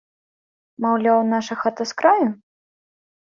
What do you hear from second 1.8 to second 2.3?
з краю?